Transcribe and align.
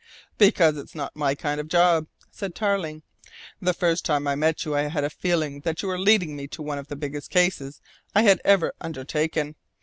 "Because 0.39 0.77
it's 0.77 0.95
not 0.95 1.15
my 1.15 1.35
kind 1.35 1.61
of 1.61 1.67
job," 1.67 2.07
said 2.31 2.55
Tarling. 2.55 3.03
"The 3.61 3.71
first 3.71 4.03
time 4.03 4.27
I 4.27 4.33
met 4.33 4.65
you 4.65 4.75
I 4.75 4.81
had 4.87 5.03
a 5.03 5.11
feeling 5.11 5.59
that 5.59 5.83
you 5.83 5.87
were 5.87 5.99
leading 5.99 6.35
me 6.35 6.47
to 6.47 6.63
one 6.63 6.79
of 6.79 6.87
the 6.87 6.95
biggest 6.95 7.29
cases 7.29 7.81
I 8.15 8.23
had 8.23 8.41
ever 8.43 8.73
undertaken. 8.81 9.55